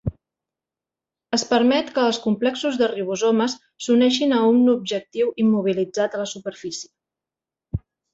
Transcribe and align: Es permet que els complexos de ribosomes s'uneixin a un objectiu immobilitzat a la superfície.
Es 1.37 1.41
permet 1.49 1.91
que 1.97 2.05
els 2.11 2.19
complexos 2.23 2.79
de 2.81 2.87
ribosomes 2.93 3.55
s'uneixin 3.87 4.33
a 4.37 4.39
un 4.55 4.63
objectiu 4.75 5.29
immobilitzat 5.45 6.17
a 6.17 6.23
la 6.23 6.27
superfície. 6.33 7.85